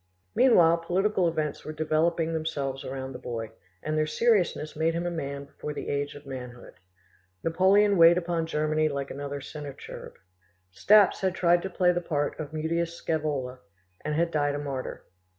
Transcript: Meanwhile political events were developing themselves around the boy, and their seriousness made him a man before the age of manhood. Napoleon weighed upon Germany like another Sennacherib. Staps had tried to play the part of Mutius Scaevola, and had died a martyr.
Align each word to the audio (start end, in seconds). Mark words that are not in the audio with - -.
Meanwhile 0.33 0.77
political 0.79 1.27
events 1.27 1.63
were 1.63 1.73
developing 1.73 2.33
themselves 2.33 2.83
around 2.83 3.13
the 3.13 3.19
boy, 3.19 3.51
and 3.83 3.95
their 3.95 4.07
seriousness 4.07 4.75
made 4.75 4.95
him 4.95 5.05
a 5.05 5.11
man 5.11 5.45
before 5.45 5.73
the 5.75 5.89
age 5.89 6.15
of 6.15 6.25
manhood. 6.25 6.73
Napoleon 7.43 7.97
weighed 7.97 8.17
upon 8.17 8.47
Germany 8.47 8.89
like 8.89 9.11
another 9.11 9.41
Sennacherib. 9.41 10.15
Staps 10.71 11.21
had 11.21 11.35
tried 11.35 11.61
to 11.61 11.69
play 11.69 11.91
the 11.91 12.01
part 12.01 12.39
of 12.39 12.51
Mutius 12.51 12.95
Scaevola, 12.99 13.59
and 14.03 14.15
had 14.15 14.31
died 14.31 14.55
a 14.55 14.57
martyr. 14.57 15.03